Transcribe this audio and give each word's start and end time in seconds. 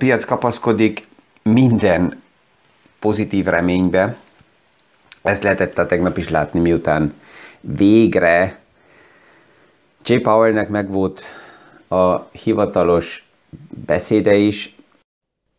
piac 0.00 0.24
kapaszkodik 0.24 1.02
minden 1.42 2.22
pozitív 2.98 3.44
reménybe. 3.44 4.16
Ezt 5.22 5.42
lehetett 5.42 5.78
a 5.78 5.86
tegnap 5.86 6.16
is 6.18 6.28
látni, 6.28 6.60
miután 6.60 7.14
végre 7.60 8.58
J. 10.04 10.14
Powellnek 10.14 10.68
megvolt 10.68 11.22
a 11.88 12.18
hivatalos 12.32 13.28
beszéde 13.86 14.34
is. 14.34 14.74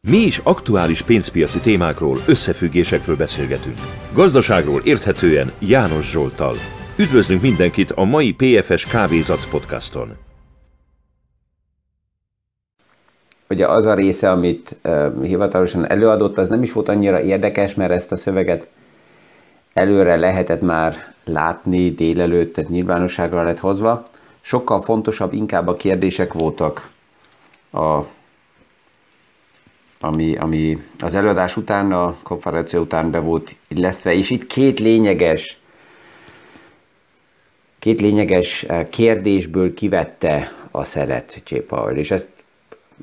Mi 0.07 0.17
is 0.17 0.37
aktuális 0.37 1.01
pénzpiaci 1.01 1.59
témákról, 1.59 2.17
összefüggésekről 2.27 3.15
beszélgetünk. 3.15 3.77
Gazdaságról 4.13 4.81
érthetően 4.83 5.51
János 5.59 6.09
Zsoltal. 6.09 6.55
Üdvözlünk 6.97 7.41
mindenkit 7.41 7.91
a 7.91 8.03
mai 8.03 8.33
PFS 8.33 8.85
Kávézac 8.85 9.49
podcaston. 9.49 10.30
Ugye 13.51 13.67
az 13.67 13.85
a 13.85 13.93
része, 13.93 14.31
amit 14.31 14.79
hivatalosan 15.21 15.89
előadott, 15.89 16.37
az 16.37 16.47
nem 16.47 16.63
is 16.63 16.71
volt 16.71 16.89
annyira 16.89 17.21
érdekes, 17.21 17.73
mert 17.73 17.91
ezt 17.91 18.11
a 18.11 18.15
szöveget 18.15 18.67
előre 19.73 20.15
lehetett 20.15 20.61
már 20.61 21.13
látni 21.23 21.89
délelőtt, 21.89 22.57
ez 22.57 22.65
nyilvánosságra 22.65 23.43
lett 23.43 23.59
hozva. 23.59 24.03
Sokkal 24.41 24.81
fontosabb 24.81 25.33
inkább 25.33 25.67
a 25.67 25.73
kérdések 25.73 26.33
voltak, 26.33 26.89
a, 27.71 27.99
ami, 29.99 30.35
ami 30.35 30.83
az 30.99 31.15
előadás 31.15 31.57
után, 31.57 31.91
a 31.91 32.15
konferencia 32.23 32.79
után 32.79 33.11
be 33.11 33.19
volt 33.19 33.55
illesztve, 33.67 34.13
és 34.13 34.29
itt 34.29 34.47
két 34.47 34.79
lényeges 34.79 35.59
két 37.79 38.01
lényeges 38.01 38.65
kérdésből 38.89 39.73
kivette 39.73 40.51
a 40.71 40.85
J. 41.49 41.55
Powell, 41.55 41.95
és 41.95 42.11
ezt 42.11 42.29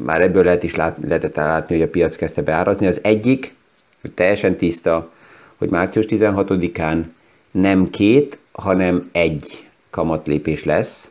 már 0.04 0.20
ebből 0.20 0.44
lehet 0.44 0.62
is 0.62 0.74
lát, 0.74 0.98
lehetett 1.06 1.36
látni, 1.36 1.76
hogy 1.76 1.84
a 1.84 1.90
piac 1.90 2.16
kezdte 2.16 2.42
beárazni. 2.42 2.86
Az 2.86 3.00
egyik, 3.02 3.54
hogy 4.00 4.12
teljesen 4.12 4.56
tiszta, 4.56 5.10
hogy 5.56 5.70
március 5.70 6.04
16-án 6.08 7.02
nem 7.50 7.90
két, 7.90 8.38
hanem 8.52 9.08
egy 9.12 9.68
kamatlépés 9.90 10.64
lesz, 10.64 11.08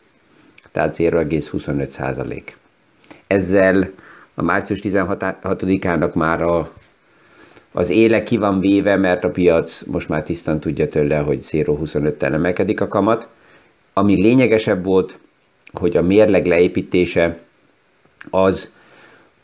tehát 0.72 0.96
0,25 0.96 1.88
százalék. 1.88 2.58
Ezzel 3.28 3.90
a 4.34 4.42
március 4.42 4.80
16-ának 4.84 6.14
már 6.14 6.42
a, 6.42 6.72
az 7.72 7.90
éle 7.90 8.24
ki 8.24 8.38
van 8.38 8.60
véve, 8.60 8.96
mert 8.96 9.24
a 9.24 9.30
piac 9.30 9.84
most 9.86 10.10
már 10.10 10.24
tisztán 10.24 10.60
tudja 10.60 10.90
tőle, 10.90 11.18
hogy 11.18 11.40
0,25-tel 11.44 12.34
emelkedik 12.34 12.82
a 12.82 12.88
kamat. 12.88 13.28
Ami 13.94 14.22
lényegesebb 14.22 14.86
volt, 14.86 15.18
hogy 15.74 15.98
a 15.98 16.02
mérleg 16.02 16.46
leépítése 16.46 17.40
az 18.30 18.72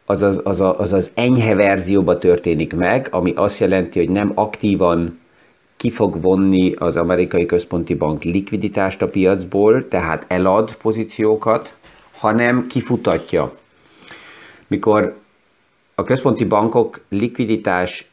az 0.06 0.22
az, 0.22 0.42
az, 0.44 0.62
az, 0.62 0.94
az 0.94 1.12
enyhe 1.14 1.56
verzióba 1.56 2.18
történik 2.18 2.76
meg, 2.76 3.08
ami 3.12 3.34
azt 3.36 3.60
jelenti, 3.60 4.00
hogy 4.00 4.10
nem 4.10 4.32
aktívan 4.36 5.20
ki 5.78 5.90
fog 5.90 6.22
vonni 6.22 6.74
az 6.74 6.98
amerikai 6.98 7.46
központi 7.46 7.94
bank 7.94 8.24
likviditást 8.24 9.02
a 9.02 9.08
piacból, 9.08 9.88
tehát 9.88 10.26
elad 10.28 10.76
pozíciókat, 10.76 11.74
hanem 12.18 12.68
kifutatja. 12.68 13.54
Mikor 14.68 15.16
a 15.96 16.04
központi 16.04 16.44
bankok 16.44 17.00
likviditás 17.10 18.12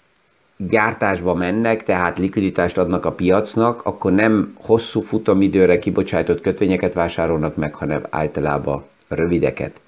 gyártásba 0.56 1.34
mennek, 1.34 1.82
tehát 1.82 2.18
likviditást 2.18 2.78
adnak 2.78 3.04
a 3.04 3.12
piacnak, 3.12 3.82
akkor 3.84 4.12
nem 4.12 4.54
hosszú 4.60 5.00
futamidőre 5.00 5.78
kibocsájtott 5.78 6.40
kötvényeket 6.40 6.92
vásárolnak 6.92 7.56
meg, 7.56 7.74
hanem 7.74 8.06
általában 8.10 8.84
rövideket. 9.08 9.80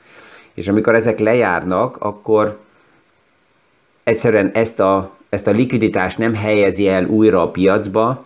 És 0.55 0.69
amikor 0.69 0.95
ezek 0.95 1.19
lejárnak, 1.19 1.97
akkor 1.97 2.58
egyszerűen 4.03 4.50
ezt 4.55 4.81
a, 4.81 5.11
ezt 5.28 5.47
a 5.47 5.50
likviditást 5.50 6.19
nem 6.19 6.34
helyezi 6.34 6.89
el 6.89 7.05
újra 7.05 7.42
a 7.42 7.50
piacba, 7.50 8.25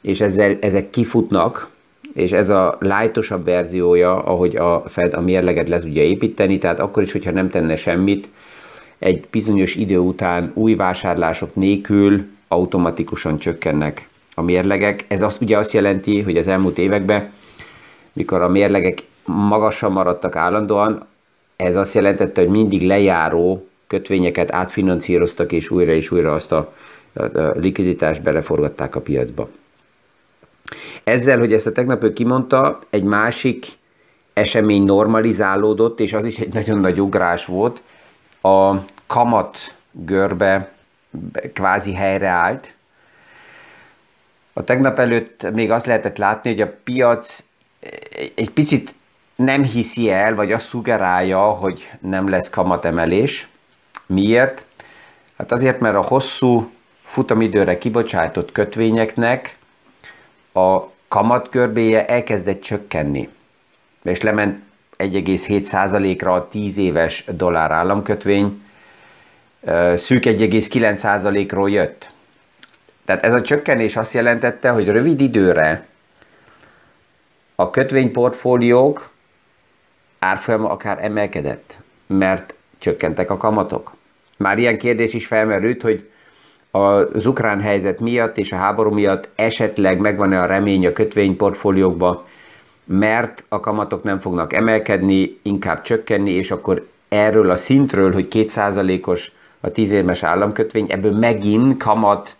és 0.00 0.20
ezzel, 0.20 0.56
ezek 0.60 0.90
kifutnak, 0.90 1.70
és 2.14 2.32
ez 2.32 2.48
a 2.48 2.76
lájtosabb 2.80 3.44
verziója, 3.44 4.22
ahogy 4.22 4.56
a 4.56 4.82
Fed 4.86 5.14
a 5.14 5.20
mérleget 5.20 5.68
le 5.68 5.80
tudja 5.80 6.02
építeni, 6.02 6.58
tehát 6.58 6.80
akkor 6.80 7.02
is, 7.02 7.12
hogyha 7.12 7.30
nem 7.30 7.48
tenne 7.48 7.76
semmit, 7.76 8.28
egy 8.98 9.26
bizonyos 9.30 9.74
idő 9.74 9.98
után 9.98 10.50
új 10.54 10.74
vásárlások 10.74 11.54
nélkül 11.54 12.26
automatikusan 12.48 13.38
csökkennek 13.38 14.08
a 14.34 14.42
mérlegek. 14.42 15.04
Ez 15.08 15.22
azt, 15.22 15.40
ugye 15.40 15.58
azt 15.58 15.72
jelenti, 15.72 16.20
hogy 16.20 16.36
az 16.36 16.48
elmúlt 16.48 16.78
években, 16.78 17.30
mikor 18.12 18.42
a 18.42 18.48
mérlegek 18.48 18.98
magasan 19.24 19.92
maradtak 19.92 20.36
állandóan, 20.36 21.06
ez 21.58 21.76
azt 21.76 21.94
jelentette, 21.94 22.40
hogy 22.40 22.50
mindig 22.50 22.82
lejáró 22.82 23.68
kötvényeket 23.86 24.52
átfinanszíroztak, 24.52 25.52
és 25.52 25.70
újra 25.70 25.92
és 25.92 26.10
újra 26.10 26.32
azt 26.32 26.52
a, 26.52 26.74
a, 27.12 27.38
a 27.38 27.52
likviditást 27.54 28.22
beleforgatták 28.22 28.94
a 28.94 29.00
piacba. 29.00 29.48
Ezzel, 31.04 31.38
hogy 31.38 31.52
ezt 31.52 31.66
a 31.66 31.72
tegnap 31.72 32.02
ő 32.02 32.12
kimondta, 32.12 32.78
egy 32.90 33.02
másik 33.02 33.66
esemény 34.32 34.82
normalizálódott, 34.84 36.00
és 36.00 36.12
az 36.12 36.24
is 36.24 36.38
egy 36.38 36.52
nagyon 36.52 36.78
nagy 36.78 37.00
ugrás 37.00 37.44
volt. 37.44 37.82
A 38.42 38.74
kamat 39.06 39.58
görbe 39.90 40.72
kvázi 41.52 41.94
helyreállt. 41.94 42.74
A 44.52 44.64
tegnap 44.64 44.98
előtt 44.98 45.50
még 45.52 45.70
azt 45.70 45.86
lehetett 45.86 46.18
látni, 46.18 46.50
hogy 46.50 46.60
a 46.60 46.72
piac 46.84 47.44
egy 48.34 48.50
picit 48.50 48.94
nem 49.44 49.62
hiszi 49.62 50.10
el, 50.10 50.34
vagy 50.34 50.52
azt 50.52 50.66
szugerálja, 50.66 51.40
hogy 51.40 51.90
nem 52.00 52.28
lesz 52.28 52.50
kamatemelés. 52.50 53.48
Miért? 54.06 54.64
Hát 55.36 55.52
azért, 55.52 55.80
mert 55.80 55.96
a 55.96 56.02
hosszú 56.02 56.70
futamidőre 57.04 57.78
kibocsátott 57.78 58.52
kötvényeknek 58.52 59.56
a 60.52 60.80
kamatkörbéje 61.08 62.06
elkezdett 62.06 62.60
csökkenni, 62.60 63.28
és 64.02 64.20
lement 64.20 64.62
1,7%-ra 64.96 66.32
a 66.32 66.48
10 66.48 66.76
éves 66.76 67.24
dollár 67.28 67.70
államkötvény, 67.70 68.62
szűk 69.94 70.24
1,9%-ról 70.24 71.70
jött. 71.70 72.10
Tehát 73.04 73.24
ez 73.24 73.32
a 73.32 73.40
csökkenés 73.40 73.96
azt 73.96 74.12
jelentette, 74.12 74.70
hogy 74.70 74.88
rövid 74.88 75.20
időre 75.20 75.86
a 77.54 77.70
kötvényportfóliók 77.70 79.10
árfolyama 80.18 80.70
akár 80.70 81.04
emelkedett, 81.04 81.76
mert 82.06 82.54
csökkentek 82.78 83.30
a 83.30 83.36
kamatok. 83.36 83.92
Már 84.36 84.58
ilyen 84.58 84.78
kérdés 84.78 85.14
is 85.14 85.26
felmerült, 85.26 85.82
hogy 85.82 86.10
az 86.70 87.26
ukrán 87.26 87.60
helyzet 87.60 88.00
miatt 88.00 88.38
és 88.38 88.52
a 88.52 88.56
háború 88.56 88.90
miatt 88.90 89.28
esetleg 89.34 89.98
megvan-e 89.98 90.40
a 90.40 90.46
remény 90.46 90.86
a 90.86 90.92
kötvényportfóliókba, 90.92 92.26
mert 92.84 93.44
a 93.48 93.60
kamatok 93.60 94.02
nem 94.02 94.18
fognak 94.18 94.52
emelkedni, 94.52 95.38
inkább 95.42 95.82
csökkenni, 95.82 96.30
és 96.30 96.50
akkor 96.50 96.88
erről 97.08 97.50
a 97.50 97.56
szintről, 97.56 98.12
hogy 98.12 98.28
2%-os 98.30 99.32
a 99.60 99.70
10 99.70 99.90
éves 99.90 100.22
államkötvény, 100.22 100.86
ebből 100.90 101.18
megint 101.18 101.82
kamat 101.82 102.36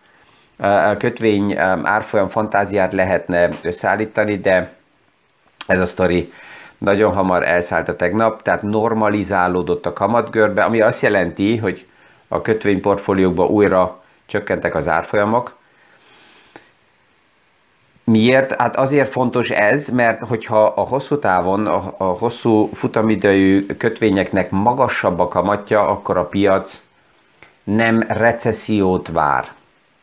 kötvény 0.98 1.56
árfolyam 1.82 2.28
fantáziát 2.28 2.92
lehetne 2.92 3.48
összeállítani, 3.62 4.36
de 4.36 4.72
ez 5.66 5.80
a 5.80 5.86
sztori 5.86 6.32
nagyon 6.78 7.12
hamar 7.12 7.42
elszállt 7.42 7.88
a 7.88 7.96
tegnap, 7.96 8.42
tehát 8.42 8.62
normalizálódott 8.62 9.86
a 9.86 9.92
kamatgörbe, 9.92 10.64
ami 10.64 10.80
azt 10.80 11.02
jelenti, 11.02 11.56
hogy 11.56 11.86
a 12.28 12.40
kötvényportfóliókban 12.40 13.48
újra 13.48 14.00
csökkentek 14.26 14.74
az 14.74 14.88
árfolyamok. 14.88 15.56
Miért? 18.04 18.60
Hát 18.60 18.76
azért 18.76 19.10
fontos 19.10 19.50
ez, 19.50 19.88
mert 19.88 20.20
hogyha 20.20 20.64
a 20.64 20.80
hosszú 20.80 21.18
távon, 21.18 21.66
a, 21.66 21.94
a 21.98 22.04
hosszú 22.04 22.70
futamidejű 22.72 23.66
kötvényeknek 23.66 24.50
magasabb 24.50 25.18
a 25.18 25.28
kamatja, 25.28 25.88
akkor 25.88 26.16
a 26.16 26.24
piac 26.24 26.82
nem 27.64 28.04
recessziót 28.08 29.08
vár. 29.08 29.48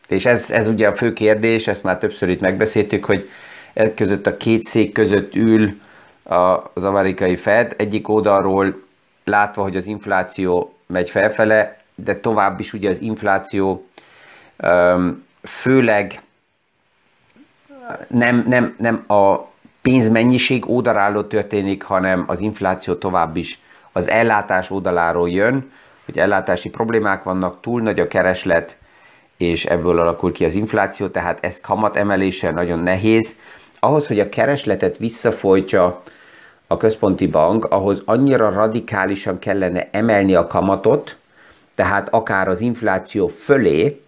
És 0.08 0.26
ez, 0.26 0.50
ez 0.50 0.68
ugye 0.68 0.88
a 0.88 0.94
fő 0.94 1.12
kérdés, 1.12 1.68
ezt 1.68 1.82
már 1.82 1.98
többször 1.98 2.28
itt 2.28 2.40
megbeszéltük, 2.40 3.04
hogy 3.04 3.28
e 3.74 3.94
között 3.94 4.26
a 4.26 4.36
két 4.36 4.62
szék 4.62 4.92
között 4.92 5.34
ül 5.34 5.74
az 6.74 6.84
amerikai 6.84 7.36
Fed, 7.36 7.74
egyik 7.78 8.08
oldalról 8.08 8.82
látva, 9.24 9.62
hogy 9.62 9.76
az 9.76 9.86
infláció 9.86 10.74
megy 10.86 11.10
felfele, 11.10 11.80
de 11.94 12.20
tovább 12.20 12.60
is 12.60 12.72
ugye 12.72 12.88
az 12.88 13.00
infláció 13.00 13.86
főleg 15.42 16.20
nem, 18.08 18.44
nem, 18.48 18.74
nem 18.78 19.04
a 19.06 19.36
pénzmennyiség 19.82 20.70
oldaláról 20.70 21.26
történik, 21.26 21.82
hanem 21.82 22.24
az 22.26 22.40
infláció 22.40 22.94
tovább 22.94 23.36
is 23.36 23.60
az 23.92 24.08
ellátás 24.08 24.70
oldaláról 24.70 25.30
jön, 25.30 25.70
hogy 26.04 26.18
ellátási 26.18 26.68
problémák 26.68 27.22
vannak, 27.22 27.60
túl 27.60 27.80
nagy 27.80 28.00
a 28.00 28.06
kereslet, 28.06 28.76
és 29.36 29.64
ebből 29.64 29.98
alakul 29.98 30.32
ki 30.32 30.44
az 30.44 30.54
infláció, 30.54 31.06
tehát 31.06 31.44
ezt 31.44 31.62
kamat 31.62 31.96
emeléssel 31.96 32.52
nagyon 32.52 32.78
nehéz. 32.78 33.36
Ahhoz, 33.86 34.06
hogy 34.06 34.20
a 34.20 34.28
keresletet 34.28 34.98
visszafolytsa 34.98 36.02
a 36.66 36.76
központi 36.76 37.26
bank, 37.26 37.64
ahhoz 37.64 38.02
annyira 38.04 38.50
radikálisan 38.50 39.38
kellene 39.38 39.88
emelni 39.90 40.34
a 40.34 40.46
kamatot, 40.46 41.16
tehát 41.74 42.08
akár 42.08 42.48
az 42.48 42.60
infláció 42.60 43.26
fölé, 43.26 44.00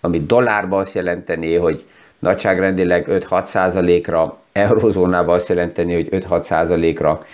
ami 0.00 0.20
dollárban 0.26 0.80
azt 0.80 0.94
jelenteni, 0.94 1.54
hogy 1.54 1.84
nagyságrendileg 2.18 3.06
5-6 3.08 3.44
százalékra, 3.44 4.38
eurozónában 4.52 5.34
azt 5.34 5.48
jelenteni, 5.48 5.94
hogy 5.94 6.08
5-6 6.10 6.42
százalékra, 6.42 7.24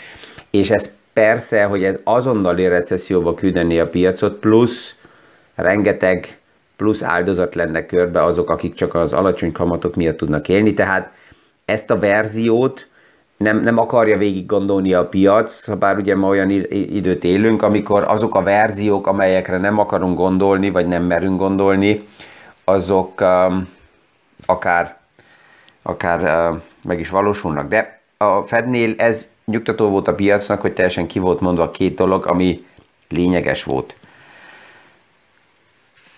és 0.51 0.71
ez 0.71 0.91
persze, 1.13 1.65
hogy 1.65 1.85
ez 1.85 1.99
azonnali 2.05 2.69
recesszióba 2.69 3.35
küldeni 3.35 3.79
a 3.79 3.89
piacot, 3.89 4.39
plusz 4.39 4.95
rengeteg 5.55 6.39
plusz 6.77 7.03
áldozat 7.03 7.55
lenne 7.55 7.87
körbe 7.87 8.23
azok, 8.23 8.51
akik 8.51 8.75
csak 8.75 8.95
az 8.95 9.13
alacsony 9.13 9.53
kamatok 9.53 9.95
miatt 9.95 10.17
tudnak 10.17 10.49
élni, 10.49 10.75
tehát 10.75 11.13
ezt 11.65 11.91
a 11.91 11.99
verziót 11.99 12.89
nem, 13.37 13.63
nem 13.63 13.79
akarja 13.79 14.19
végig 14.19 14.47
gondolni 14.47 14.93
a 14.93 15.09
piac, 15.09 15.69
bár 15.75 15.97
ugye 15.97 16.17
ma 16.17 16.29
olyan 16.29 16.51
időt 16.71 17.25
élünk, 17.25 17.63
amikor 17.63 18.05
azok 18.05 18.35
a 18.35 18.43
verziók, 18.43 19.07
amelyekre 19.07 19.59
nem 19.59 19.79
akarunk 19.79 20.17
gondolni, 20.17 20.71
vagy 20.71 20.87
nem 20.87 21.03
merünk 21.03 21.39
gondolni, 21.39 22.09
azok 22.65 23.21
um, 23.21 23.69
akár, 24.47 24.97
akár 25.83 26.51
uh, 26.53 26.61
meg 26.83 27.01
is 27.01 27.11
valósulnak. 27.11 27.69
De 27.69 28.01
a 28.17 28.43
Fednél 28.43 28.95
ez 28.97 29.27
nyugtató 29.45 29.89
volt 29.89 30.09
a 30.09 30.15
piacnak, 30.15 30.61
hogy 30.61 30.73
teljesen 30.73 31.07
ki 31.07 31.19
volt 31.19 31.41
mondva 31.41 31.71
két 31.71 31.95
dolog, 31.95 32.27
ami 32.27 32.65
lényeges 33.09 33.65
volt. 33.65 33.97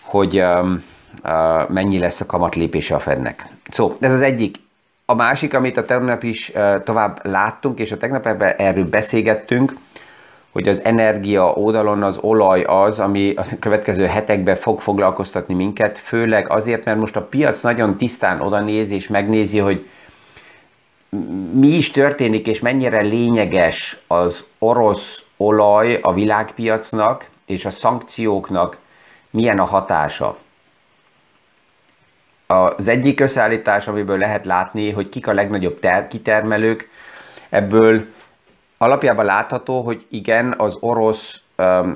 Hogy 0.01 0.39
um, 0.39 0.83
uh, 1.23 1.69
mennyi 1.69 1.99
lesz 1.99 2.21
a 2.21 2.25
kamatlépése 2.25 2.95
a 2.95 2.99
Fednek. 2.99 3.45
Szó, 3.69 3.95
ez 3.99 4.11
az 4.11 4.21
egyik. 4.21 4.65
A 5.09 5.15
másik, 5.15 5.53
amit 5.53 5.77
a 5.77 5.85
tegnap 5.85 6.23
is 6.23 6.51
tovább 6.83 7.25
láttunk, 7.25 7.79
és 7.79 7.91
a 7.91 7.97
tegnap 7.97 8.25
ebben 8.25 8.55
erről 8.57 8.85
beszélgettünk, 8.85 9.73
hogy 10.51 10.67
az 10.67 10.83
energia 10.83 11.53
oldalon 11.53 12.03
az 12.03 12.17
olaj 12.21 12.63
az, 12.63 12.99
ami 12.99 13.33
a 13.35 13.43
következő 13.59 14.05
hetekben 14.05 14.55
fog 14.55 14.81
foglalkoztatni 14.81 15.53
minket, 15.53 15.97
főleg 15.97 16.49
azért, 16.49 16.85
mert 16.85 16.99
most 16.99 17.15
a 17.15 17.21
piac 17.21 17.61
nagyon 17.61 17.97
tisztán 17.97 18.41
oda 18.41 18.59
néz 18.59 18.91
és 18.91 19.07
megnézi, 19.07 19.59
hogy 19.59 19.89
mi 21.53 21.67
is 21.67 21.91
történik, 21.91 22.47
és 22.47 22.59
mennyire 22.59 23.01
lényeges 23.01 23.97
az 24.07 24.43
orosz 24.59 25.23
olaj 25.37 25.99
a 26.01 26.13
világpiacnak, 26.13 27.29
és 27.45 27.65
a 27.65 27.69
szankcióknak 27.69 28.77
milyen 29.29 29.59
a 29.59 29.65
hatása. 29.65 30.37
Az 32.47 32.87
egyik 32.87 33.19
összeállítás, 33.19 33.87
amiből 33.87 34.17
lehet 34.17 34.45
látni, 34.45 34.91
hogy 34.91 35.09
kik 35.09 35.27
a 35.27 35.33
legnagyobb 35.33 35.79
ter- 35.79 36.07
kitermelők, 36.07 36.89
ebből 37.49 38.05
alapjában 38.77 39.25
látható, 39.25 39.81
hogy 39.81 40.05
igen, 40.09 40.53
az 40.57 40.77
orosz 40.79 41.41
um, 41.57 41.93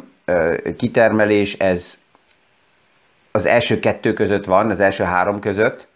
kitermelés 0.78 1.54
ez 1.54 1.98
az 3.32 3.46
első 3.46 3.80
kettő 3.80 4.14
között 4.14 4.46
van, 4.46 4.70
az 4.70 4.80
első 4.80 5.04
három 5.04 5.40
között. 5.40 5.88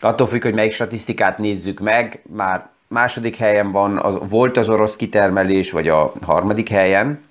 Attól 0.00 0.26
függ, 0.26 0.42
hogy 0.42 0.54
melyik 0.54 0.72
statisztikát 0.72 1.38
nézzük 1.38 1.80
meg, 1.80 2.22
már 2.32 2.68
második 2.88 3.36
helyen 3.36 3.72
van, 3.72 3.98
az, 3.98 4.18
volt 4.28 4.56
az 4.56 4.68
orosz 4.68 4.96
kitermelés, 4.96 5.70
vagy 5.70 5.88
a 5.88 6.12
harmadik 6.22 6.68
helyen, 6.68 7.24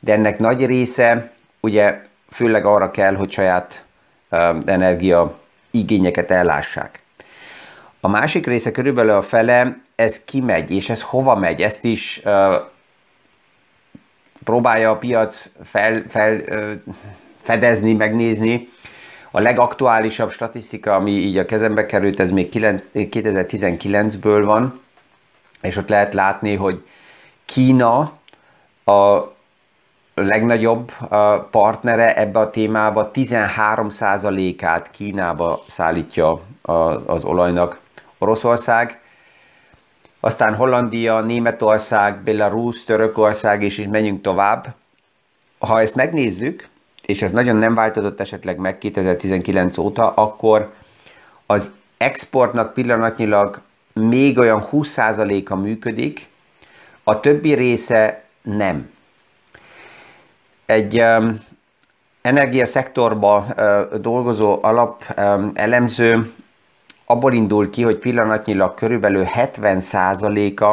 de 0.00 0.12
ennek 0.12 0.38
nagy 0.38 0.66
része 0.66 1.30
ugye 1.60 2.00
főleg 2.30 2.64
arra 2.64 2.90
kell, 2.90 3.14
hogy 3.14 3.30
saját 3.30 3.84
um, 4.30 4.62
energia 4.66 5.38
igényeket 5.78 6.30
ellássák. 6.30 7.00
A 8.00 8.08
másik 8.08 8.46
része 8.46 8.70
körülbelül 8.70 9.10
a 9.10 9.22
fele, 9.22 9.80
ez 9.94 10.20
kimegy, 10.24 10.70
és 10.70 10.88
ez 10.88 11.02
hova 11.02 11.34
megy, 11.34 11.62
ezt 11.62 11.84
is 11.84 12.20
uh, 12.24 12.54
próbálja 14.44 14.90
a 14.90 14.96
piac 14.96 15.50
fel, 15.64 16.04
fel 16.08 16.34
uh, 16.34 16.72
fedezni, 17.42 17.92
megnézni. 17.92 18.68
A 19.30 19.40
legaktuálisabb 19.40 20.32
statisztika, 20.32 20.94
ami 20.94 21.10
így 21.10 21.36
a 21.36 21.44
kezembe 21.44 21.86
került, 21.86 22.20
ez 22.20 22.30
még 22.30 22.48
2019-ből 22.52 24.42
van, 24.44 24.80
és 25.60 25.76
ott 25.76 25.88
lehet 25.88 26.14
látni, 26.14 26.54
hogy 26.54 26.84
Kína 27.44 28.12
a 28.84 29.32
legnagyobb 30.22 30.92
partnere 31.50 32.16
ebbe 32.16 32.38
a 32.38 32.50
témába 32.50 33.10
13%-át 33.14 34.90
Kínába 34.90 35.62
szállítja 35.66 36.40
az 37.06 37.24
olajnak 37.24 37.78
Oroszország, 38.18 39.00
aztán 40.20 40.54
Hollandia, 40.54 41.20
Németország, 41.20 42.22
Belarus, 42.22 42.84
Törökország, 42.84 43.62
és 43.62 43.78
így 43.78 43.88
menjünk 43.88 44.20
tovább. 44.20 44.74
Ha 45.58 45.80
ezt 45.80 45.94
megnézzük, 45.94 46.68
és 47.02 47.22
ez 47.22 47.30
nagyon 47.30 47.56
nem 47.56 47.74
változott 47.74 48.20
esetleg 48.20 48.58
meg 48.58 48.78
2019 48.78 49.78
óta, 49.78 50.10
akkor 50.10 50.72
az 51.46 51.70
exportnak 51.96 52.74
pillanatnyilag 52.74 53.60
még 53.92 54.38
olyan 54.38 54.64
20%-a 54.72 55.54
működik, 55.54 56.28
a 57.04 57.20
többi 57.20 57.52
része 57.52 58.24
nem. 58.42 58.90
Egy 60.68 61.04
energiaszektorban 62.22 63.44
uh, 63.56 63.94
dolgozó 64.00 64.58
alap 64.62 65.04
elemző 65.54 66.32
abból 67.06 67.32
indul 67.32 67.70
ki, 67.70 67.82
hogy 67.82 67.98
pillanatnyilag 67.98 68.74
körülbelül 68.74 69.26
70%-a 69.34 70.64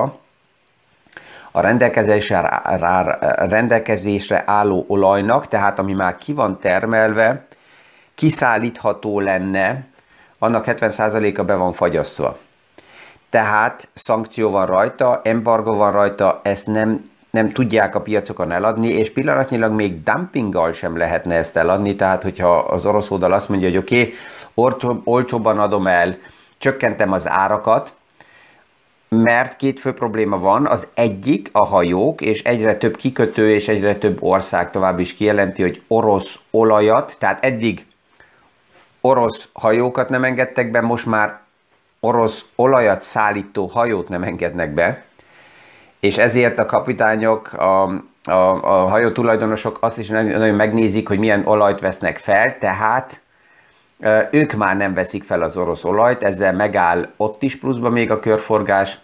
a 1.51 1.61
rendelkezésre, 1.61 2.61
rendelkezésre 3.35 4.43
álló 4.45 4.85
olajnak, 4.87 5.47
tehát 5.47 5.79
ami 5.79 5.93
már 5.93 6.17
ki 6.17 6.33
van 6.33 6.59
termelve, 6.59 7.45
kiszállítható 8.15 9.19
lenne, 9.19 9.87
annak 10.39 10.65
70%-a 10.67 11.43
be 11.43 11.55
van 11.55 11.73
fagyasztva. 11.73 12.37
Tehát 13.29 13.87
szankció 13.93 14.49
van 14.49 14.65
rajta, 14.65 15.21
embargo 15.23 15.75
van 15.75 15.91
rajta, 15.91 16.39
ezt 16.43 16.67
nem, 16.67 17.09
nem 17.35 17.51
tudják 17.51 17.95
a 17.95 18.01
piacokon 18.01 18.51
eladni, 18.51 18.87
és 18.87 19.11
pillanatnyilag 19.11 19.71
még 19.71 20.03
dumpinggal 20.03 20.71
sem 20.71 20.97
lehetne 20.97 21.35
ezt 21.35 21.57
eladni, 21.57 21.95
tehát 21.95 22.23
hogyha 22.23 22.57
az 22.57 22.85
orosz 22.85 23.11
oldal 23.11 23.33
azt 23.33 23.49
mondja, 23.49 23.67
hogy 23.67 23.77
oké, 23.77 24.13
okay, 24.53 25.01
olcsóbban 25.03 25.59
adom 25.59 25.87
el, 25.87 26.17
csökkentem 26.57 27.11
az 27.11 27.27
árakat, 27.27 27.93
mert 29.09 29.55
két 29.55 29.79
fő 29.79 29.93
probléma 29.93 30.37
van. 30.39 30.65
Az 30.65 30.87
egyik 30.93 31.49
a 31.51 31.65
hajók, 31.65 32.21
és 32.21 32.43
egyre 32.43 32.75
több 32.75 32.95
kikötő 32.95 33.53
és 33.53 33.67
egyre 33.67 33.95
több 33.95 34.17
ország 34.23 34.71
tovább 34.71 34.99
is 34.99 35.13
kijelenti, 35.13 35.61
hogy 35.61 35.81
orosz 35.87 36.39
olajat, 36.51 37.15
tehát 37.19 37.45
eddig 37.45 37.85
orosz 39.01 39.49
hajókat 39.53 40.09
nem 40.09 40.23
engedtek 40.23 40.71
be, 40.71 40.81
most 40.81 41.05
már 41.05 41.39
orosz 41.99 42.45
olajat 42.55 43.01
szállító 43.01 43.65
hajót 43.65 44.09
nem 44.09 44.23
engednek 44.23 44.73
be, 44.73 45.03
és 46.05 46.17
ezért 46.17 46.59
a 46.59 46.65
kapitányok, 46.65 47.53
a, 47.53 47.83
a, 48.23 48.31
a 48.61 48.87
hajó 48.87 49.11
tulajdonosok 49.11 49.77
azt 49.81 49.97
is 49.97 50.07
nagyon 50.07 50.55
megnézik, 50.55 51.07
hogy 51.07 51.19
milyen 51.19 51.45
olajt 51.45 51.79
vesznek 51.79 52.17
fel, 52.17 52.57
tehát 52.59 53.21
ők 54.31 54.53
már 54.53 54.77
nem 54.77 54.93
veszik 54.93 55.23
fel 55.23 55.41
az 55.41 55.57
orosz 55.57 55.83
olajt, 55.83 56.23
ezzel 56.23 56.53
megáll 56.53 57.09
ott 57.17 57.43
is 57.43 57.57
pluszban 57.57 57.91
még 57.91 58.11
a 58.11 58.19
körforgás, 58.19 58.99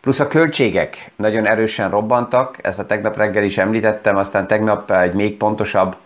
plusz 0.00 0.20
a 0.20 0.26
költségek 0.26 1.10
nagyon 1.16 1.46
erősen 1.46 1.90
robbantak, 1.90 2.58
ezt 2.62 2.78
a 2.78 2.86
tegnap 2.86 3.16
reggel 3.16 3.44
is 3.44 3.58
említettem, 3.58 4.16
aztán 4.16 4.46
tegnap 4.46 4.90
egy 4.90 5.12
még 5.12 5.36
pontosabb 5.36 5.96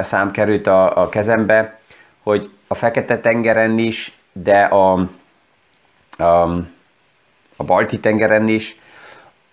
szám 0.00 0.30
került 0.30 0.66
a, 0.66 1.02
a 1.02 1.08
kezembe, 1.08 1.78
hogy 2.22 2.50
a 2.66 2.74
Fekete-tengeren 2.74 3.78
is, 3.78 4.18
de 4.32 4.60
a, 4.62 5.08
a, 6.18 6.24
a 7.56 7.64
Balti-tengeren 7.64 8.48
is 8.48 8.76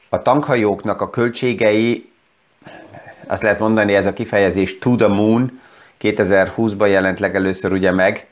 a 0.10 0.22
tankhajóknak 0.22 1.02
a 1.02 1.10
költségei, 1.10 2.10
azt 3.28 3.42
lehet 3.42 3.60
mondani, 3.60 3.96
ez 3.96 4.06
a 4.06 4.14
kifejezés 4.14 4.78
to 4.78 4.96
the 4.96 5.08
moon, 5.08 5.62
2020-ban 6.02 6.90
jelent 6.90 7.20
legelőször 7.20 7.72
ugye 7.72 7.92
meg, 7.92 8.28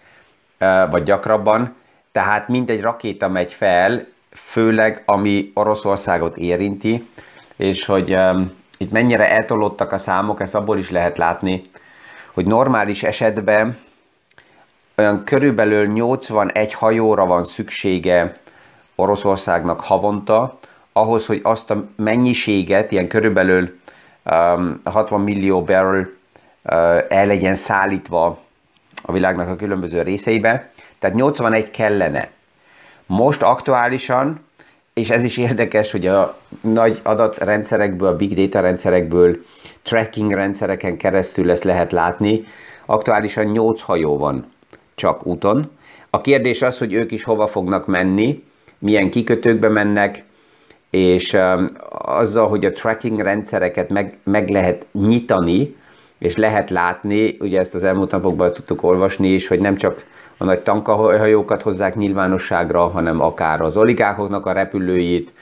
vagy 0.89 1.03
gyakrabban, 1.03 1.75
tehát 2.11 2.47
mindegy 2.47 2.81
rakéta 2.81 3.27
megy 3.27 3.53
fel, 3.53 4.05
főleg 4.31 5.01
ami 5.05 5.51
Oroszországot 5.53 6.37
érinti, 6.37 7.09
és 7.55 7.85
hogy 7.85 8.13
um, 8.13 8.51
itt 8.77 8.91
mennyire 8.91 9.29
eltolódtak 9.29 9.91
a 9.91 9.97
számok, 9.97 10.41
ezt 10.41 10.55
abból 10.55 10.77
is 10.77 10.89
lehet 10.89 11.17
látni, 11.17 11.61
hogy 12.33 12.45
normális 12.45 13.03
esetben 13.03 13.77
olyan 14.97 15.23
körülbelül 15.23 15.85
81 15.85 16.73
hajóra 16.73 17.25
van 17.25 17.45
szüksége 17.45 18.37
Oroszországnak 18.95 19.81
havonta, 19.81 20.59
ahhoz, 20.93 21.25
hogy 21.25 21.39
azt 21.43 21.69
a 21.69 21.85
mennyiséget, 21.95 22.91
ilyen 22.91 23.07
körülbelül 23.07 23.79
um, 24.25 24.81
60 24.83 25.21
millió 25.21 25.63
barrel 25.63 26.09
el 27.09 27.25
legyen 27.25 27.55
szállítva 27.55 28.39
a 29.01 29.11
világnak 29.11 29.49
a 29.49 29.55
különböző 29.55 30.01
részeibe. 30.01 30.71
Tehát 30.99 31.15
81 31.15 31.71
kellene. 31.71 32.29
Most 33.05 33.41
aktuálisan 33.41 34.41
és 34.93 35.09
ez 35.09 35.23
is 35.23 35.37
érdekes, 35.37 35.91
hogy 35.91 36.07
a 36.07 36.37
nagy 36.61 36.99
adatrendszerekből, 37.03 38.07
a 38.07 38.15
big 38.15 38.33
data 38.33 38.59
rendszerekből, 38.59 39.45
tracking 39.81 40.31
rendszereken 40.31 40.97
keresztül 40.97 41.51
ezt 41.51 41.63
lehet 41.63 41.91
látni. 41.91 42.43
Aktuálisan 42.85 43.45
8 43.45 43.81
hajó 43.81 44.17
van 44.17 44.51
csak 44.95 45.25
úton. 45.25 45.71
A 46.09 46.21
kérdés 46.21 46.61
az, 46.61 46.77
hogy 46.77 46.93
ők 46.93 47.11
is 47.11 47.23
hova 47.23 47.47
fognak 47.47 47.87
menni, 47.87 48.43
milyen 48.79 49.09
kikötőkbe 49.09 49.69
mennek, 49.69 50.23
és 50.93 51.33
um, 51.33 51.69
azzal, 52.05 52.47
hogy 52.47 52.65
a 52.65 52.71
tracking 52.71 53.19
rendszereket 53.19 53.89
meg, 53.89 54.17
meg 54.23 54.49
lehet 54.49 54.85
nyitani, 54.91 55.75
és 56.17 56.35
lehet 56.35 56.69
látni, 56.69 57.37
ugye 57.39 57.59
ezt 57.59 57.75
az 57.75 57.83
elmúlt 57.83 58.11
napokban 58.11 58.53
tudtuk 58.53 58.83
olvasni 58.83 59.27
is, 59.27 59.47
hogy 59.47 59.59
nem 59.59 59.75
csak 59.75 60.05
a 60.37 60.43
nagy 60.43 60.59
tankahajókat 60.59 61.61
hozzák 61.61 61.95
nyilvánosságra, 61.95 62.87
hanem 62.87 63.21
akár 63.21 63.61
az 63.61 63.77
oligákoknak 63.77 64.45
a 64.45 64.51
repülőit, 64.51 65.33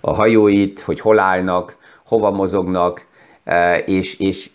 a 0.00 0.14
hajóit, 0.14 0.80
hogy 0.80 1.00
hol 1.00 1.18
állnak, 1.18 1.76
hova 2.04 2.30
mozognak, 2.30 3.04
e, 3.44 3.78
és, 3.78 4.18
és 4.18 4.50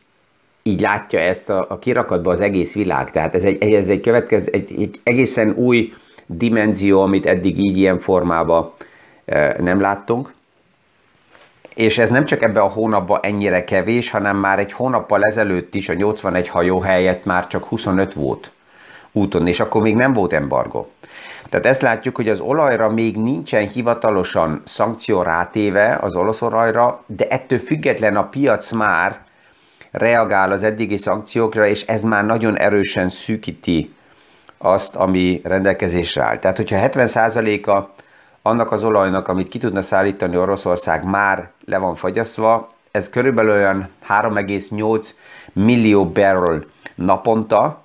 így 0.64 0.82
látja 0.82 1.20
ezt 1.20 1.50
a, 1.50 1.66
a 1.70 1.80
kirakatba 1.80 2.32
az 2.32 2.42
egész 2.42 2.74
világ. 2.74 3.12
Tehát 3.12 3.36
ez 3.36 3.44
egy, 3.44 3.74
ez 3.74 3.90
egy, 3.90 4.02
következő, 4.02 4.52
egy, 4.52 4.74
egy 4.82 5.00
egészen 5.04 5.50
új 5.50 5.92
dimenzió, 6.26 7.02
amit 7.02 7.26
eddig 7.26 7.60
így 7.60 7.78
ilyen 7.78 8.00
formában 8.00 8.72
e, 9.26 9.62
nem 9.62 9.82
láttunk. 9.82 10.34
És 11.76 11.98
ez 11.98 12.10
nem 12.10 12.26
csak 12.26 12.42
ebbe 12.42 12.62
a 12.62 12.70
hónapban 12.70 13.20
ennyire 13.22 13.64
kevés, 13.64 14.10
hanem 14.10 14.38
már 14.38 14.60
egy 14.60 14.72
hónappal 14.72 15.24
ezelőtt 15.24 15.76
is 15.76 15.90
a 15.90 15.94
81 15.94 16.48
hajó 16.48 16.80
helyett 16.80 17.26
már 17.26 17.48
csak 17.48 17.64
25 17.64 18.14
volt 18.14 18.52
úton, 19.12 19.48
és 19.48 19.60
akkor 19.60 19.82
még 19.82 19.96
nem 19.96 20.14
volt 20.14 20.34
embargo. 20.34 20.86
Tehát 21.50 21.66
ezt 21.66 21.82
látjuk, 21.82 22.16
hogy 22.16 22.30
az 22.30 22.40
olajra 22.40 22.90
még 22.90 23.18
nincsen 23.18 23.68
hivatalosan 23.68 24.62
szankció 24.66 25.22
rátéve 25.22 25.98
az 26.02 26.16
orosz 26.16 26.42
olajra, 26.42 27.04
de 27.06 27.28
ettől 27.28 27.60
független 27.60 28.16
a 28.16 28.30
piac 28.30 28.72
már 28.72 29.20
reagál 29.92 30.52
az 30.52 30.64
eddigi 30.64 30.98
szankciókra, 30.98 31.66
és 31.66 31.82
ez 31.82 32.04
már 32.04 32.26
nagyon 32.26 32.58
erősen 32.58 33.10
szűkíti 33.10 33.94
azt, 34.58 34.96
ami 34.96 35.42
rendelkezésre 35.44 36.24
áll. 36.24 36.40
Tehát, 36.40 36.58
hogyha 36.58 36.78
70%-a 36.82 38.03
annak 38.46 38.72
az 38.72 38.84
olajnak, 38.84 39.28
amit 39.28 39.48
ki 39.48 39.58
tudna 39.58 39.82
szállítani 39.82 40.38
Oroszország, 40.38 41.04
már 41.04 41.50
le 41.66 41.78
van 41.78 41.96
fagyasztva, 41.96 42.70
ez 42.92 43.10
körülbelül 43.10 43.52
olyan 43.52 43.90
3,8 44.10 45.10
millió 45.54 46.06
barrel 46.06 46.64
naponta, 46.96 47.84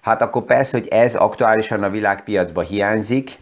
hát 0.00 0.22
akkor 0.22 0.42
persze, 0.42 0.78
hogy 0.78 0.88
ez 0.88 1.14
aktuálisan 1.14 1.82
a 1.82 1.90
világpiacban 1.90 2.64
hiányzik, 2.64 3.38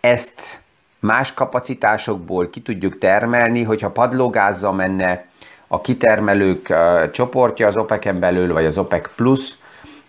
ezt 0.00 0.60
más 1.00 1.34
kapacitásokból 1.34 2.50
ki 2.50 2.60
tudjuk 2.60 2.98
termelni, 2.98 3.62
hogyha 3.62 3.90
padlógázzal 3.90 4.72
menne 4.72 5.24
a 5.66 5.80
kitermelők 5.80 6.74
csoportja 7.12 7.66
az 7.66 7.76
OPEC-en 7.76 8.18
belül, 8.18 8.52
vagy 8.52 8.64
az 8.64 8.78
OPEC 8.78 9.14
Plus, 9.14 9.56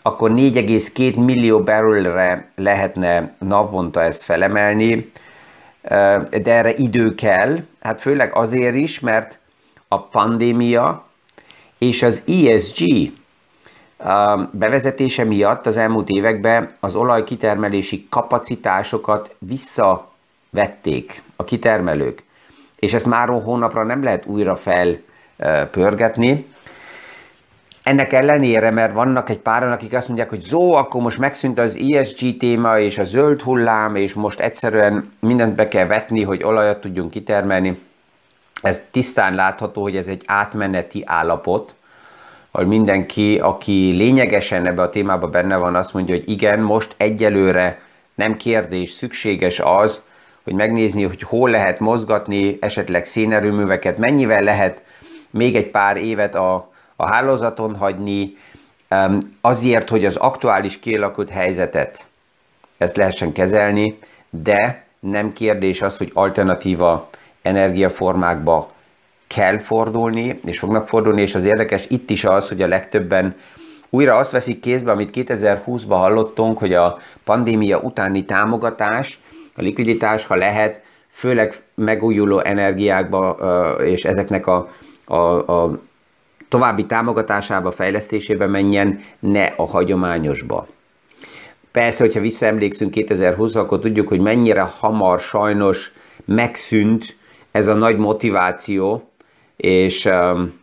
akkor 0.02 0.32
4,2 0.32 1.26
millió 1.26 1.64
barrelre 1.64 2.50
lehetne 2.56 3.34
naponta 3.40 4.02
ezt 4.02 4.24
felemelni, 4.24 5.12
de 6.30 6.44
erre 6.46 6.74
idő 6.74 7.16
kell, 7.16 7.58
hát 7.82 8.02
főleg 8.02 8.36
azért 8.36 8.76
is, 8.76 9.00
mert 9.00 9.40
a 9.88 10.02
pandémia 10.02 11.06
és 11.78 12.04
az 12.04 12.24
ESG 12.28 13.12
bevezetése 14.52 15.24
miatt 15.24 15.66
az 15.66 15.78
elmúlt 15.78 16.10
években 16.10 16.70
az 16.80 16.96
olajkitermelési 16.96 18.08
kapacitásokat 18.10 19.36
visszavették 19.40 21.22
a 21.36 21.44
kitermelők, 21.44 22.24
és 22.76 22.94
ezt 22.94 23.06
már 23.06 23.28
hónapra 23.30 23.84
nem 23.84 24.04
lehet 24.04 24.26
újra 24.26 24.56
felpörgetni. 24.56 26.53
Ennek 27.84 28.14
ellenére, 28.14 28.72
mert 28.72 28.94
vannak 28.94 29.30
egy 29.30 29.38
páran, 29.38 29.72
akik 29.72 29.94
azt 29.94 30.08
mondják, 30.08 30.30
hogy 30.30 30.42
zó, 30.42 30.74
akkor 30.74 31.02
most 31.02 31.18
megszűnt 31.18 31.60
az 31.60 31.78
ESG 31.92 32.38
téma 32.38 32.80
és 32.80 32.98
a 32.98 33.04
zöld 33.04 33.42
hullám, 33.42 33.96
és 33.96 34.14
most 34.14 34.40
egyszerűen 34.40 35.14
mindent 35.20 35.56
be 35.56 35.68
kell 35.68 35.86
vetni, 35.86 36.24
hogy 36.24 36.44
olajat 36.44 36.82
tudjunk 36.82 37.12
kitermelni. 37.12 37.82
Ez 38.62 38.82
tisztán 38.92 39.36
látható, 39.36 39.82
hogy 39.82 39.96
ez 39.96 40.08
egy 40.08 40.24
átmeneti 40.26 41.04
állapot, 41.06 41.76
ahol 42.52 42.68
mindenki, 42.68 43.40
aki 43.40 43.92
lényegesen 43.92 44.66
ebbe 44.66 44.82
a 44.82 44.90
témába 44.90 45.28
benne 45.28 45.58
van, 45.58 45.76
azt 45.76 45.94
mondja, 45.94 46.16
hogy 46.16 46.30
igen, 46.30 46.60
most 46.60 46.96
egyelőre 46.98 47.80
nem 48.16 48.38
kérdés, 48.38 48.92
szükséges 48.92 49.60
az, 49.60 50.02
hogy 50.44 50.54
megnézni, 50.54 51.04
hogy 51.04 51.22
hol 51.22 51.50
lehet 51.50 51.80
mozgatni 51.80 52.58
esetleg 52.62 53.06
szénerőműveket, 53.06 53.98
mennyivel 53.98 54.42
lehet 54.44 54.84
még 55.30 55.56
egy 55.56 55.72
pár 55.72 55.98
évet 55.98 56.36
a, 56.36 56.73
a 56.96 57.08
hálózaton 57.08 57.76
hagyni, 57.76 58.38
azért, 59.42 59.90
hogy 59.90 60.06
az 60.06 60.16
aktuális 60.16 60.80
kialakult 60.80 61.30
helyzetet 61.30 62.06
ezt 62.78 62.98
lehessen 62.98 63.32
kezelni, 63.32 64.00
de 64.30 64.86
nem 65.00 65.34
kérdés 65.34 65.82
az, 65.82 65.98
hogy 65.98 66.12
alternatíva 66.14 67.10
energiaformákba 67.42 68.72
kell 69.28 69.60
fordulni, 69.60 70.40
és 70.46 70.60
fognak 70.60 70.88
fordulni, 70.88 71.22
és 71.22 71.36
az 71.36 71.46
érdekes 71.46 71.86
itt 71.88 72.10
is 72.10 72.24
az, 72.24 72.48
hogy 72.48 72.62
a 72.62 72.68
legtöbben 72.68 73.36
újra 73.90 74.16
azt 74.16 74.32
veszik 74.32 74.60
kézbe, 74.60 74.92
amit 74.92 75.10
2020-ban 75.14 75.86
hallottunk, 75.88 76.58
hogy 76.58 76.74
a 76.74 77.00
pandémia 77.24 77.80
utáni 77.80 78.26
támogatás, 78.26 79.20
a 79.56 79.62
likviditás, 79.62 80.26
ha 80.26 80.36
lehet, 80.36 80.82
főleg 81.10 81.62
megújuló 81.76 82.40
energiákba 82.40 83.38
és 83.84 84.04
ezeknek 84.04 84.48
a, 84.48 84.70
a, 85.06 85.16
a 85.52 85.80
további 86.54 86.86
támogatásába, 86.86 87.72
fejlesztésébe 87.72 88.48
menjen, 88.48 89.00
ne 89.20 89.44
a 89.44 89.66
hagyományosba. 89.66 90.68
Persze, 91.72 92.04
hogyha 92.04 92.20
visszaemlékszünk 92.20 92.92
2020 92.92 93.56
akkor 93.56 93.80
tudjuk, 93.80 94.08
hogy 94.08 94.20
mennyire 94.20 94.62
hamar 94.62 95.20
sajnos 95.20 95.92
megszűnt 96.26 97.18
ez 97.52 97.68
a 97.68 97.74
nagy 97.74 97.98
motiváció, 97.98 99.10
és 99.56 100.06
um, 100.06 100.54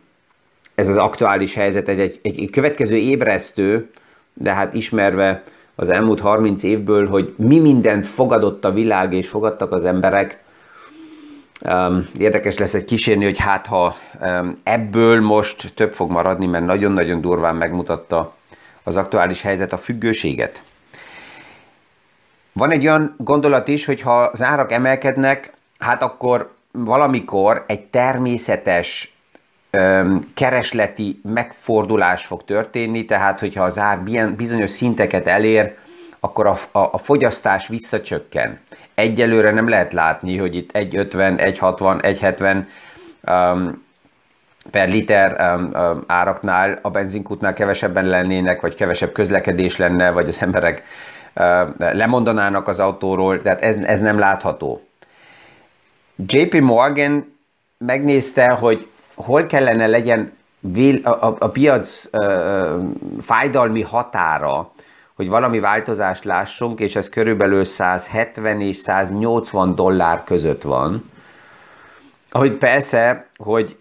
ez 0.75 0.87
az 0.87 0.97
aktuális 0.97 1.53
helyzet 1.53 1.87
egy, 1.87 1.99
egy, 1.99 2.19
egy 2.21 2.49
következő 2.49 2.95
ébresztő, 2.95 3.89
de 4.33 4.53
hát 4.53 4.73
ismerve 4.73 5.43
az 5.75 5.89
elmúlt 5.89 6.19
30 6.19 6.63
évből, 6.63 7.07
hogy 7.07 7.33
mi 7.37 7.59
mindent 7.59 8.05
fogadott 8.05 8.65
a 8.65 8.71
világ 8.71 9.13
és 9.13 9.27
fogadtak 9.27 9.71
az 9.71 9.85
emberek, 9.85 10.43
érdekes 12.17 12.57
lesz 12.57 12.73
egy 12.73 12.83
kísérni, 12.83 13.23
hogy 13.23 13.37
hát 13.37 13.67
ha 13.67 13.95
ebből 14.63 15.21
most 15.21 15.73
több 15.73 15.93
fog 15.93 16.11
maradni, 16.11 16.45
mert 16.45 16.65
nagyon-nagyon 16.65 17.21
durván 17.21 17.55
megmutatta 17.55 18.35
az 18.83 18.95
aktuális 18.95 19.41
helyzet 19.41 19.73
a 19.73 19.77
függőséget. 19.77 20.61
Van 22.53 22.71
egy 22.71 22.87
olyan 22.87 23.15
gondolat 23.17 23.67
is, 23.67 23.85
hogy 23.85 24.01
ha 24.01 24.21
az 24.21 24.41
árak 24.41 24.71
emelkednek, 24.71 25.53
hát 25.79 26.03
akkor 26.03 26.53
valamikor 26.71 27.63
egy 27.67 27.85
természetes 27.85 29.15
keresleti 30.33 31.19
megfordulás 31.23 32.25
fog 32.25 32.45
történni, 32.45 33.05
tehát 33.05 33.39
hogyha 33.39 33.63
az 33.63 33.77
ár 33.77 33.99
bizonyos 34.37 34.69
szinteket 34.69 35.27
elér, 35.27 35.77
akkor 36.23 36.47
a, 36.47 36.57
a, 36.71 36.79
a 36.79 36.97
fogyasztás 36.97 37.67
visszacsökken. 37.67 38.59
Egyelőre 38.95 39.51
nem 39.51 39.69
lehet 39.69 39.93
látni, 39.93 40.37
hogy 40.37 40.55
itt 40.55 40.71
1,50, 40.71 41.13
1,60, 41.13 42.65
1,70 43.23 43.53
um, 43.53 43.83
per 44.71 44.89
liter 44.89 45.55
um, 45.55 45.71
um, 45.73 46.03
áraknál 46.07 46.79
a 46.81 46.89
benzinkútnál 46.89 47.53
kevesebben 47.53 48.05
lennének, 48.05 48.61
vagy 48.61 48.75
kevesebb 48.75 49.11
közlekedés 49.11 49.77
lenne, 49.77 50.11
vagy 50.11 50.27
az 50.27 50.41
emberek 50.41 50.83
uh, 51.35 51.69
lemondanának 51.77 52.67
az 52.67 52.79
autóról, 52.79 53.41
tehát 53.41 53.61
ez, 53.61 53.75
ez 53.75 53.99
nem 53.99 54.19
látható. 54.19 54.81
JP 56.15 56.59
Morgan 56.59 57.37
megnézte, 57.77 58.49
hogy 58.49 58.87
hol 59.15 59.45
kellene 59.45 59.87
legyen 59.87 60.33
a, 61.03 61.09
a, 61.09 61.35
a 61.39 61.49
piac 61.49 62.05
uh, 62.11 62.83
fájdalmi 63.19 63.81
határa, 63.81 64.71
hogy 65.21 65.29
valami 65.29 65.59
változást 65.59 66.23
lássunk, 66.23 66.79
és 66.79 66.95
ez 66.95 67.09
körülbelül 67.09 67.63
170 67.63 68.61
és 68.61 68.77
180 68.77 69.75
dollár 69.75 70.23
között 70.23 70.61
van. 70.61 71.09
Ahogy 72.29 72.51
persze, 72.51 73.27
hogy 73.37 73.77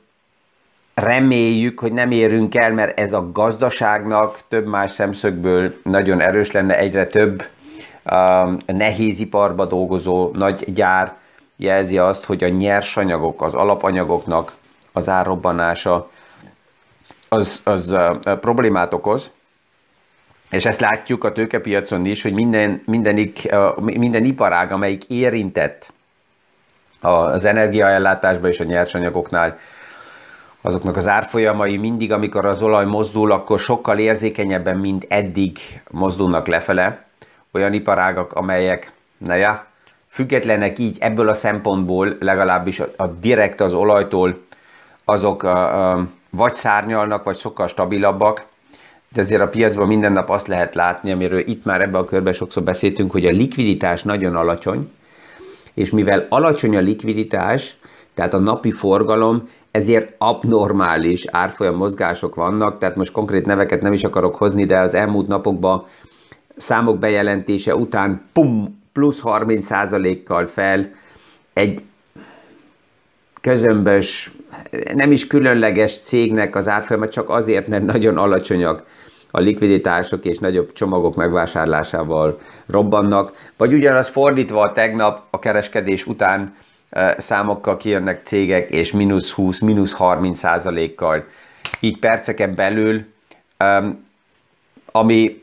reméljük, 0.95 1.79
hogy 1.79 1.93
nem 1.93 2.11
érünk 2.11 2.55
el, 2.55 2.73
mert 2.73 2.99
ez 2.99 3.13
a 3.13 3.31
gazdaságnak 3.33 4.39
több 4.49 4.67
más 4.67 4.93
szemszögből 4.93 5.75
nagyon 5.83 6.21
erős 6.21 6.51
lenne, 6.51 6.79
egyre 6.79 7.07
több 7.07 7.45
um, 8.11 8.57
nehéziparba 8.67 9.65
dolgozó 9.65 10.31
nagy 10.33 10.73
gyár 10.73 11.15
jelzi 11.57 11.99
azt, 11.99 12.25
hogy 12.25 12.45
a 12.45 12.49
nyersanyagok, 12.49 13.43
az 13.43 13.55
alapanyagoknak 13.55 14.55
az 14.93 15.09
árrobbanása 15.09 16.11
az, 17.29 17.61
az 17.65 17.93
uh, 17.93 18.39
problémát 18.39 18.95
okoz, 18.95 19.31
és 20.51 20.67
ezt 20.67 20.81
látjuk 20.81 21.25
a 21.25 21.33
tőkepiacon 21.33 22.05
is, 22.05 22.23
hogy 22.23 22.33
minden, 22.33 22.83
mindenik, 22.87 23.49
minden 23.77 24.25
iparág, 24.25 24.73
amelyik 24.73 25.05
érintett 25.05 25.93
az 27.01 27.45
energiaellátásban 27.45 28.51
és 28.51 28.61
a 28.61 28.65
nyersanyagoknál 28.65 29.59
azoknak 30.61 30.97
az 30.97 31.09
árfolyamai 31.09 31.77
mindig, 31.77 32.13
amikor 32.13 32.45
az 32.45 32.63
olaj 32.63 32.85
mozdul, 32.85 33.33
akkor 33.33 33.59
sokkal 33.59 33.99
érzékenyebben, 33.99 34.77
mint 34.77 35.07
eddig 35.09 35.59
mozdulnak 35.91 36.47
lefele. 36.47 37.05
Olyan 37.53 37.73
iparágak, 37.73 38.33
amelyek, 38.33 38.93
na 39.19 39.35
ja, 39.35 39.67
függetlenek 40.09 40.79
így 40.79 40.97
ebből 41.01 41.29
a 41.29 41.35
szempontból, 41.35 42.17
legalábbis 42.21 42.81
a, 42.81 42.89
a 42.97 43.07
direkt 43.07 43.61
az 43.61 43.75
olajtól, 43.75 44.41
azok 45.05 45.43
a, 45.43 45.91
a, 45.91 46.07
vagy 46.31 46.55
szárnyalnak, 46.55 47.25
vagy 47.25 47.37
sokkal 47.37 47.69
stabilabbak, 47.69 48.47
de 49.15 49.21
azért 49.21 49.41
a 49.41 49.49
piacban 49.49 49.87
minden 49.87 50.13
nap 50.13 50.31
azt 50.31 50.47
lehet 50.47 50.75
látni, 50.75 51.13
amiről 51.13 51.39
itt 51.39 51.65
már 51.65 51.81
ebben 51.81 52.01
a 52.01 52.05
körben 52.05 52.33
sokszor 52.33 52.63
beszéltünk, 52.63 53.11
hogy 53.11 53.27
a 53.27 53.31
likviditás 53.31 54.03
nagyon 54.03 54.37
alacsony, 54.37 54.91
és 55.75 55.91
mivel 55.91 56.27
alacsony 56.29 56.77
a 56.77 56.81
likviditás, 56.81 57.77
tehát 58.15 58.35
a 58.35 58.39
napi 58.39 58.71
forgalom, 58.71 59.49
ezért 59.71 60.15
abnormális 60.19 61.25
árfolyam 61.27 61.77
mozgások 61.77 62.35
vannak, 62.35 62.79
tehát 62.79 62.97
most 62.97 63.13
konkrét 63.13 63.47
neveket 63.47 63.81
nem 63.81 63.93
is 63.93 64.05
akarok 64.05 64.37
hozni, 64.37 64.65
de 64.65 64.79
az 64.79 64.95
elmúlt 64.95 65.27
napokban 65.27 65.87
számok 66.57 66.99
bejelentése 66.99 67.77
után 67.77 68.23
pum, 68.33 68.83
plusz 68.93 69.21
30%-kal 69.25 70.47
fel 70.47 70.91
egy 71.53 71.83
közömbös, 73.41 74.33
nem 74.95 75.13
is 75.13 75.27
különleges 75.27 75.99
cégnek 75.99 76.57
az 76.57 76.69
árfolyama, 76.69 77.09
csak 77.09 77.29
azért, 77.29 77.67
mert 77.67 77.85
nagyon 77.85 78.17
alacsonyak 78.17 78.85
a 79.31 79.41
likviditások 79.41 80.25
és 80.25 80.39
nagyobb 80.39 80.73
csomagok 80.73 81.15
megvásárlásával 81.15 82.39
robbannak, 82.67 83.51
vagy 83.57 83.75
ugyanaz 83.75 84.09
fordítva 84.09 84.73
tegnap 84.73 85.23
a 85.31 85.39
kereskedés 85.39 86.07
után 86.07 86.55
számokkal 87.19 87.77
kijönnek 87.77 88.21
cégek, 88.25 88.71
és 88.71 88.93
mínusz 88.93 89.31
20, 89.31 89.61
mínusz 89.61 89.93
30 89.93 90.39
százalékkal, 90.39 91.25
így 91.81 91.99
perceken 91.99 92.55
belül, 92.55 93.05
ami 94.93 95.43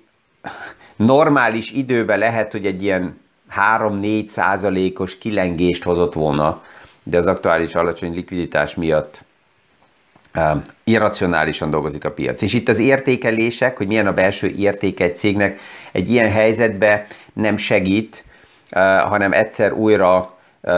normális 0.96 1.72
időben 1.72 2.20
lehet, 2.20 2.51
hogy 2.51 2.65
egy 2.65 2.82
ilyen 2.82 3.20
3-4 3.77 4.27
százalékos 4.27 5.17
kilengést 5.17 5.84
hozott 5.84 6.13
volna, 6.13 6.63
de 7.03 7.17
az 7.17 7.25
aktuális 7.25 7.75
alacsony 7.75 8.13
likviditás 8.13 8.75
miatt 8.75 9.25
irracionálisan 10.84 11.70
dolgozik 11.70 12.06
a 12.06 12.12
piac. 12.12 12.42
És 12.42 12.54
itt 12.54 12.70
az 12.70 12.80
értékelések, 12.80 13.78
hogy 13.78 13.88
milyen 13.88 14.08
a 14.08 14.14
belső 14.14 14.48
értéke 14.48 15.04
egy 15.04 15.18
cégnek, 15.18 15.60
egy 15.92 16.12
ilyen 16.12 16.32
helyzetben 16.32 17.06
nem 17.34 17.58
segít, 17.58 18.24
hanem 19.04 19.34
egyszer 19.34 19.74
újra 19.74 20.34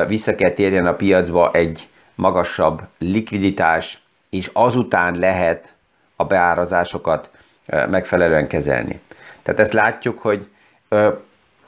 vissza 0.08 0.36
kell 0.36 0.50
térjen 0.50 0.86
a 0.86 0.94
piacba 0.94 1.52
egy 1.54 1.88
magasabb 2.16 2.82
likviditás, 2.98 4.02
és 4.30 4.50
azután 4.54 5.16
lehet 5.16 5.74
a 6.16 6.24
beárazásokat 6.24 7.30
megfelelően 7.90 8.48
kezelni. 8.48 9.00
Tehát 9.44 9.60
ezt 9.60 9.74
látjuk, 9.74 10.20
hogy 10.20 10.48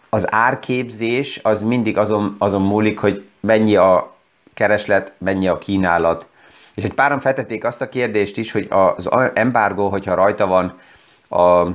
az 0.10 0.34
árképzés 0.34 1.40
az 1.44 1.62
mindig 1.62 1.98
azon, 1.98 2.36
azon 2.40 2.62
múlik, 2.62 3.00
hogy 3.00 3.26
mennyi 3.40 3.76
a 3.76 4.16
kereslet, 4.54 5.14
mennyi 5.18 5.48
a 5.48 5.58
kínálat. 5.58 6.28
És 6.76 6.84
egy 6.84 6.94
páran 6.94 7.20
feltették 7.20 7.64
azt 7.64 7.82
a 7.82 7.90
kérdést 7.90 8.38
is, 8.38 8.52
hogy 8.52 8.68
az 8.70 9.10
embargo, 9.34 9.90
hogyha 9.90 10.16
rajta 10.16 10.48
van 10.48 10.80
a, 11.28 11.68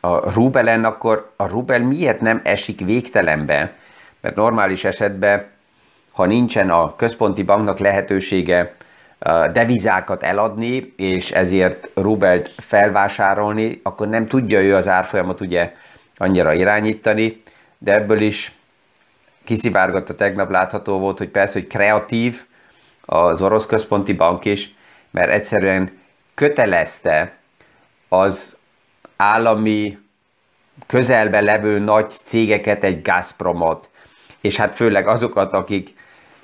a 0.00 0.32
rubelen, 0.32 0.84
akkor 0.84 1.32
a 1.36 1.48
rubel 1.48 1.80
miért 1.80 2.20
nem 2.20 2.40
esik 2.44 2.80
végtelenbe? 2.80 3.72
Mert 4.20 4.36
normális 4.36 4.84
esetben, 4.84 5.46
ha 6.12 6.26
nincsen 6.26 6.70
a 6.70 6.96
központi 6.96 7.42
banknak 7.42 7.78
lehetősége 7.78 8.74
devizákat 9.52 10.22
eladni, 10.22 10.94
és 10.96 11.30
ezért 11.30 11.90
rubelt 11.94 12.50
felvásárolni, 12.56 13.80
akkor 13.82 14.08
nem 14.08 14.26
tudja 14.26 14.62
ő 14.62 14.74
az 14.74 14.88
árfolyamat 14.88 15.40
ugye 15.40 15.72
annyira 16.16 16.52
irányítani, 16.52 17.42
de 17.78 17.94
ebből 17.94 18.20
is 18.20 18.52
kiszivárgott 19.44 20.08
a 20.08 20.14
tegnap 20.14 20.50
látható 20.50 20.98
volt, 20.98 21.18
hogy 21.18 21.28
persze, 21.28 21.58
hogy 21.58 21.68
kreatív 21.68 22.44
az 23.06 23.42
orosz 23.42 23.66
központi 23.66 24.12
bank 24.12 24.44
is, 24.44 24.74
mert 25.10 25.30
egyszerűen 25.30 25.98
kötelezte 26.34 27.36
az 28.08 28.56
állami 29.16 29.98
közelbe 30.86 31.40
levő 31.40 31.78
nagy 31.78 32.08
cégeket, 32.08 32.84
egy 32.84 33.02
Gazpromot, 33.02 33.90
és 34.40 34.56
hát 34.56 34.74
főleg 34.74 35.08
azokat, 35.08 35.52
akik 35.52 35.94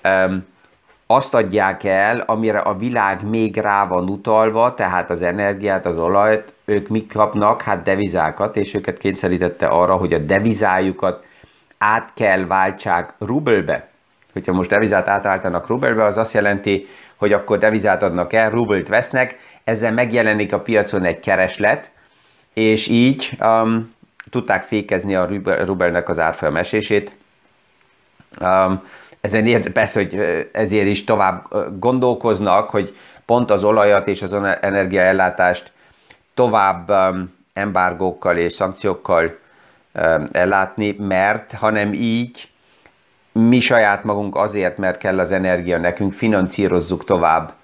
um, 0.04 0.46
azt 1.06 1.34
adják 1.34 1.84
el, 1.84 2.20
amire 2.20 2.58
a 2.58 2.76
világ 2.76 3.28
még 3.28 3.56
rá 3.56 3.86
van 3.86 4.08
utalva, 4.08 4.74
tehát 4.74 5.10
az 5.10 5.22
energiát, 5.22 5.86
az 5.86 5.98
olajt, 5.98 6.54
ők 6.64 6.88
mit 6.88 7.12
kapnak? 7.12 7.62
Hát 7.62 7.82
devizákat, 7.82 8.56
és 8.56 8.74
őket 8.74 8.98
kényszerítette 8.98 9.66
arra, 9.66 9.96
hogy 9.96 10.12
a 10.12 10.18
devizájukat 10.18 11.24
át 11.78 12.10
kell 12.14 12.46
váltsák 12.46 13.14
rubelbe. 13.18 13.91
Hogyha 14.32 14.52
most 14.52 14.70
devizát 14.70 15.08
átálltanak 15.08 15.66
rubelbe, 15.66 16.04
az 16.04 16.16
azt 16.16 16.32
jelenti, 16.32 16.88
hogy 17.16 17.32
akkor 17.32 17.58
devizát 17.58 18.02
adnak 18.02 18.32
el, 18.32 18.50
rubelt 18.50 18.88
vesznek, 18.88 19.38
ezzel 19.64 19.92
megjelenik 19.92 20.52
a 20.52 20.60
piacon 20.60 21.04
egy 21.04 21.20
kereslet, 21.20 21.90
és 22.54 22.88
így 22.88 23.38
um, 23.40 23.94
tudták 24.30 24.64
fékezni 24.64 25.14
a 25.14 25.28
rubelnek 25.44 26.08
az 26.08 26.18
árfolyam 26.18 26.56
esését. 26.56 27.12
Um, 28.40 28.82
ezen 29.20 29.46
ér, 29.46 29.70
persze, 29.70 30.00
hogy 30.00 30.48
ezért 30.52 30.86
is 30.86 31.04
tovább 31.04 31.46
gondolkoznak, 31.78 32.70
hogy 32.70 32.96
pont 33.26 33.50
az 33.50 33.64
olajat 33.64 34.08
és 34.08 34.22
az 34.22 34.32
energiaellátást 34.60 35.72
tovább 36.34 36.90
um, 36.90 37.34
embargókkal 37.52 38.36
és 38.36 38.52
szankciókkal 38.52 39.38
ellátni, 40.32 40.96
mert 40.98 41.52
hanem 41.52 41.92
így 41.92 42.51
mi 43.32 43.60
saját 43.60 44.04
magunk 44.04 44.36
azért, 44.36 44.78
mert 44.78 44.98
kell 44.98 45.18
az 45.18 45.30
energia 45.30 45.78
nekünk, 45.78 46.12
finanszírozzuk 46.12 47.04
tovább 47.04 47.54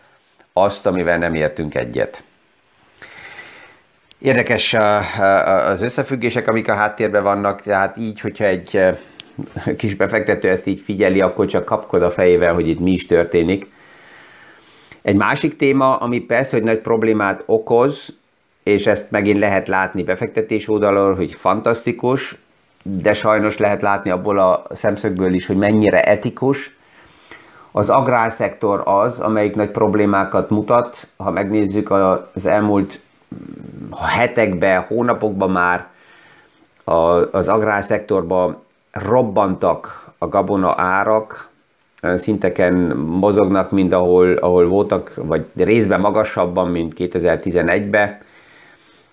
azt, 0.52 0.86
amivel 0.86 1.18
nem 1.18 1.34
értünk 1.34 1.74
egyet. 1.74 2.22
Érdekes 4.18 4.74
az 5.66 5.82
összefüggések, 5.82 6.48
amik 6.48 6.68
a 6.68 6.74
háttérben 6.74 7.22
vannak, 7.22 7.60
tehát 7.60 7.96
így, 7.96 8.20
hogyha 8.20 8.44
egy 8.44 8.80
kis 9.76 9.94
befektető 9.94 10.48
ezt 10.50 10.66
így 10.66 10.80
figyeli, 10.80 11.20
akkor 11.20 11.46
csak 11.46 11.64
kapkod 11.64 12.02
a 12.02 12.10
fejével, 12.10 12.54
hogy 12.54 12.68
itt 12.68 12.80
mi 12.80 12.90
is 12.90 13.06
történik. 13.06 13.70
Egy 15.02 15.16
másik 15.16 15.56
téma, 15.56 15.96
ami 15.96 16.20
persze, 16.20 16.56
hogy 16.56 16.64
nagy 16.64 16.78
problémát 16.78 17.42
okoz, 17.46 18.16
és 18.62 18.86
ezt 18.86 19.10
megint 19.10 19.38
lehet 19.38 19.68
látni 19.68 20.02
befektetés 20.02 20.68
oldalról, 20.68 21.14
hogy 21.14 21.34
fantasztikus, 21.34 22.36
de 22.96 23.12
sajnos 23.12 23.58
lehet 23.58 23.82
látni 23.82 24.10
abból 24.10 24.38
a 24.38 24.62
szemszögből 24.70 25.34
is, 25.34 25.46
hogy 25.46 25.56
mennyire 25.56 26.02
etikus. 26.02 26.76
Az 27.72 27.90
agrárszektor 27.90 28.82
az, 28.84 29.20
amelyik 29.20 29.54
nagy 29.54 29.70
problémákat 29.70 30.50
mutat. 30.50 31.08
Ha 31.16 31.30
megnézzük 31.30 31.90
az 31.90 32.46
elmúlt 32.46 33.00
hetekben, 34.02 34.82
hónapokban 34.82 35.50
már 35.50 35.86
az 37.30 37.48
agrárszektorban 37.48 38.62
robbantak 38.92 40.06
a 40.18 40.28
gabona 40.28 40.74
árak, 40.76 41.48
szinteken 42.14 42.74
mozognak, 42.96 43.70
mint 43.70 43.92
ahol, 43.92 44.32
ahol 44.32 44.68
voltak, 44.68 45.12
vagy 45.14 45.46
részben 45.56 46.00
magasabban, 46.00 46.68
mint 46.68 46.94
2011-ben 46.96 48.18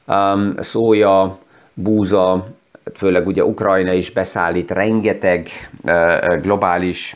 um, 0.07 0.53
szója, 0.59 1.37
búza, 1.73 2.47
főleg 2.93 3.27
ugye 3.27 3.43
Ukrajna 3.43 3.93
is 3.93 4.11
beszállít 4.11 4.71
rengeteg 4.71 5.49
globális 6.41 7.15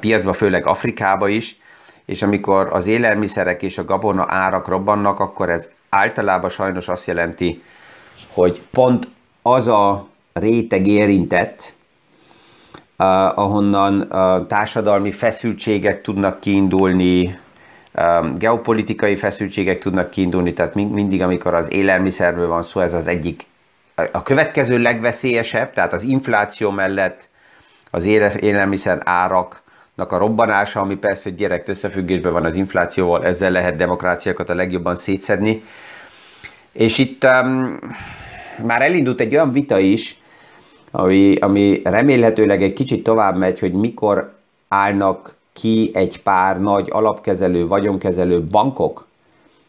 piacba, 0.00 0.32
főleg 0.32 0.66
Afrikába 0.66 1.28
is, 1.28 1.56
és 2.04 2.22
amikor 2.22 2.68
az 2.72 2.86
élelmiszerek 2.86 3.62
és 3.62 3.78
a 3.78 3.84
gabona 3.84 4.24
árak 4.28 4.68
robbannak, 4.68 5.20
akkor 5.20 5.50
ez 5.50 5.68
általában 5.88 6.50
sajnos 6.50 6.88
azt 6.88 7.06
jelenti, 7.06 7.62
hogy 8.32 8.62
pont 8.70 9.08
az 9.42 9.68
a 9.68 10.06
réteg 10.32 10.86
érintett, 10.86 11.74
ahonnan 13.34 14.08
társadalmi 14.48 15.10
feszültségek 15.10 16.02
tudnak 16.02 16.40
kiindulni, 16.40 17.38
geopolitikai 18.38 19.16
feszültségek 19.16 19.78
tudnak 19.78 20.10
kiindulni, 20.10 20.52
tehát 20.52 20.74
mindig, 20.74 21.22
amikor 21.22 21.54
az 21.54 21.72
élelmiszerről 21.72 22.48
van 22.48 22.62
szó, 22.62 22.80
ez 22.80 22.92
az 22.92 23.06
egyik, 23.06 23.46
a 24.12 24.22
következő 24.22 24.78
legveszélyesebb, 24.78 25.72
tehát 25.72 25.92
az 25.92 26.02
infláció 26.02 26.70
mellett 26.70 27.28
az 27.90 28.04
élelmiszer 28.40 29.00
áraknak 29.04 30.12
a 30.12 30.16
robbanása, 30.16 30.80
ami 30.80 30.96
persze, 30.96 31.22
hogy 31.22 31.34
direkt 31.34 31.68
összefüggésben 31.68 32.32
van 32.32 32.44
az 32.44 32.56
inflációval, 32.56 33.24
ezzel 33.24 33.50
lehet 33.50 33.76
demokráciákat 33.76 34.48
a 34.48 34.54
legjobban 34.54 34.96
szétszedni. 34.96 35.64
És 36.72 36.98
itt 36.98 37.24
um, 37.24 37.78
már 38.64 38.82
elindult 38.82 39.20
egy 39.20 39.34
olyan 39.34 39.52
vita 39.52 39.78
is, 39.78 40.18
ami, 40.90 41.34
ami 41.34 41.80
remélhetőleg 41.84 42.62
egy 42.62 42.72
kicsit 42.72 43.02
tovább 43.02 43.36
megy, 43.36 43.58
hogy 43.58 43.72
mikor 43.72 44.34
állnak 44.68 45.36
ki 45.52 45.90
egy 45.94 46.22
pár 46.22 46.60
nagy 46.60 46.88
alapkezelő, 46.90 47.66
vagyonkezelő 47.66 48.42
bankok, 48.42 49.06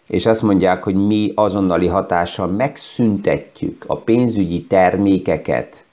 és 0.08 0.26
azt 0.26 0.42
mondják, 0.42 0.84
hogy 0.84 0.96
mi 0.96 1.32
azonnali 1.36 1.88
hatással 1.88 2.48
megszüntetjük 2.48 3.84
a 3.88 3.98
pénzügyi 3.98 4.64
termékeket, 4.64 5.86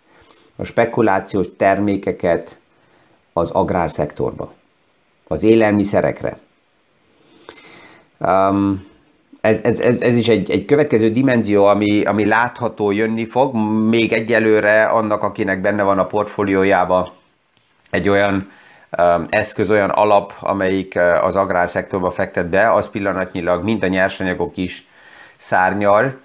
a 0.56 0.64
spekulációs 0.64 1.46
termékeket 1.56 2.58
az 3.32 3.50
agrárszektorba, 3.50 4.52
az 5.28 5.42
élelmiszerekre. 5.42 6.38
Um, 8.18 8.88
ez, 9.40 9.60
ez, 9.62 9.80
ez, 9.80 10.00
ez 10.00 10.16
is 10.16 10.28
egy, 10.28 10.50
egy 10.50 10.64
következő 10.64 11.10
dimenzió, 11.10 11.64
ami, 11.64 12.02
ami 12.02 12.24
látható 12.24 12.90
jönni 12.90 13.26
fog, 13.26 13.54
még 13.88 14.12
egyelőre 14.12 14.84
annak, 14.84 15.22
akinek 15.22 15.60
benne 15.60 15.82
van 15.82 15.98
a 15.98 16.06
portfóliójába 16.06 17.12
egy 17.90 18.08
olyan 18.08 18.50
eszköz, 19.28 19.70
olyan 19.70 19.90
alap, 19.90 20.32
amelyik 20.40 20.98
az 21.22 21.36
agrárszektorba 21.36 22.10
fektet 22.10 22.48
be, 22.48 22.72
az 22.72 22.88
pillanatnyilag 22.88 23.64
mind 23.64 23.82
a 23.82 23.86
nyersanyagok 23.86 24.56
is 24.56 24.86
szárnyal. 25.36 26.20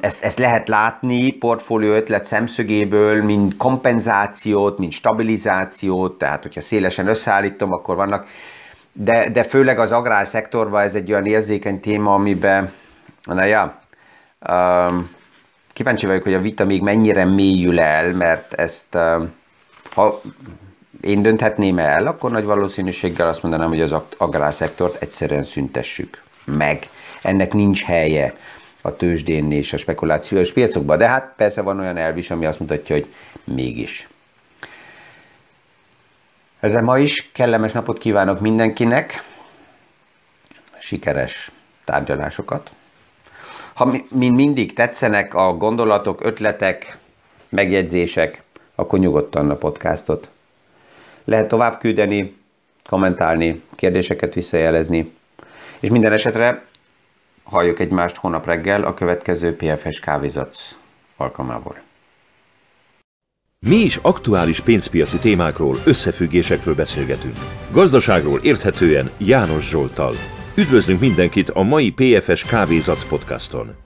Ezt, 0.00 0.24
ezt 0.24 0.38
lehet 0.38 0.68
látni 0.68 1.30
portfólió 1.30 1.92
ötlet 1.92 2.24
szemszögéből, 2.24 3.22
mint 3.22 3.56
kompenzációt, 3.56 4.78
mint 4.78 4.92
stabilizációt, 4.92 6.18
tehát 6.18 6.42
hogyha 6.42 6.60
szélesen 6.60 7.06
összeállítom, 7.06 7.72
akkor 7.72 7.96
vannak 7.96 8.26
de, 8.96 9.28
de 9.30 9.44
főleg 9.44 9.78
az 9.78 9.92
agrárszektorban 9.92 10.80
ez 10.80 10.94
egy 10.94 11.10
olyan 11.10 11.26
érzékeny 11.26 11.80
téma, 11.80 12.14
amiben, 12.14 12.72
na 13.22 13.44
ja, 13.44 13.78
um, 14.48 15.10
kíváncsi 15.72 16.06
vagyok, 16.06 16.22
hogy 16.22 16.34
a 16.34 16.40
vita 16.40 16.64
még 16.64 16.82
mennyire 16.82 17.24
mélyül 17.24 17.80
el, 17.80 18.12
mert 18.12 18.52
ezt, 18.52 18.98
ha 19.94 20.20
én 21.00 21.22
dönthetném 21.22 21.78
el, 21.78 22.06
akkor 22.06 22.30
nagy 22.30 22.44
valószínűséggel 22.44 23.28
azt 23.28 23.42
mondanám, 23.42 23.68
hogy 23.68 23.80
az 23.80 23.94
agrárszektort 24.16 25.02
egyszerűen 25.02 25.42
szüntessük 25.42 26.22
meg. 26.44 26.88
Ennek 27.22 27.52
nincs 27.52 27.84
helye 27.84 28.34
a 28.82 28.96
tőzsdén 28.96 29.52
és 29.52 29.72
a 29.72 29.76
spekulációs 29.76 30.52
piacokban, 30.52 30.98
de 30.98 31.08
hát 31.08 31.32
persze 31.36 31.62
van 31.62 31.80
olyan 31.80 31.96
elv 31.96 32.16
is, 32.16 32.30
ami 32.30 32.46
azt 32.46 32.60
mutatja, 32.60 32.94
hogy 32.94 33.14
mégis. 33.44 34.08
Ezzel 36.60 36.82
ma 36.82 36.98
is 36.98 37.30
kellemes 37.32 37.72
napot 37.72 37.98
kívánok 37.98 38.40
mindenkinek, 38.40 39.24
sikeres 40.78 41.52
tárgyalásokat. 41.84 42.72
Ha 43.74 43.94
mi 44.08 44.28
mindig 44.28 44.72
tetszenek 44.72 45.34
a 45.34 45.52
gondolatok, 45.52 46.24
ötletek, 46.24 46.98
megjegyzések, 47.48 48.42
akkor 48.74 48.98
nyugodtan 48.98 49.50
a 49.50 49.54
podcastot. 49.54 50.30
Lehet 51.24 51.48
tovább 51.48 51.78
küldeni, 51.78 52.36
kommentálni, 52.88 53.62
kérdéseket 53.74 54.34
visszajelezni, 54.34 55.12
és 55.80 55.88
minden 55.88 56.12
esetre 56.12 56.64
halljuk 57.42 57.78
egymást 57.78 58.16
hónap 58.16 58.46
reggel 58.46 58.82
a 58.82 58.94
következő 58.94 59.56
PFS 59.56 60.00
kávézatsz 60.00 60.76
alkalmából. 61.16 61.76
Mi 63.58 63.76
is 63.76 63.96
aktuális 63.96 64.60
pénzpiaci 64.60 65.18
témákról, 65.18 65.76
összefüggésekről 65.84 66.74
beszélgetünk. 66.74 67.36
Gazdaságról 67.70 68.40
érthetően 68.42 69.10
János 69.18 69.68
Zsoltal. 69.68 70.14
Üdvözlünk 70.56 71.00
mindenkit 71.00 71.50
a 71.50 71.62
mai 71.62 71.90
PFS 71.90 72.44
Kávézac 72.44 73.04
podcaston! 73.04 73.83